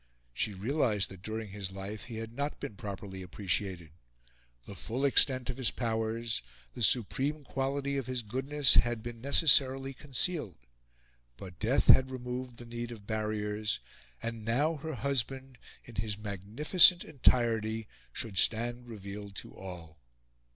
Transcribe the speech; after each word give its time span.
She 0.33 0.55
realised 0.55 1.09
that 1.11 1.21
during 1.21 1.49
his 1.49 1.71
life 1.71 2.05
he 2.05 2.15
had 2.15 2.33
not 2.33 2.59
been 2.59 2.75
properly 2.75 3.21
appreciated; 3.21 3.91
the 4.65 4.73
full 4.73 5.05
extent 5.05 5.47
of 5.51 5.57
his 5.57 5.69
powers, 5.69 6.41
the 6.73 6.81
supreme 6.81 7.43
quality 7.43 7.97
of 7.97 8.07
his 8.07 8.23
goodness, 8.23 8.73
had 8.73 9.03
been 9.03 9.21
necessarily 9.21 9.93
concealed; 9.93 10.57
but 11.37 11.59
death 11.59 11.85
had 11.89 12.09
removed 12.09 12.57
the 12.57 12.65
need 12.65 12.91
of 12.91 13.05
barriers, 13.05 13.79
and 14.23 14.43
now 14.43 14.77
her 14.77 14.95
husband, 14.95 15.59
in 15.83 15.93
his 15.97 16.17
magnificent 16.17 17.05
entirety, 17.05 17.87
should 18.11 18.39
stand 18.39 18.87
revealed 18.87 19.35
to 19.35 19.53
all. 19.55 19.99